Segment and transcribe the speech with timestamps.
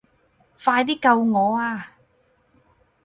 [0.57, 1.91] 快啲救我啊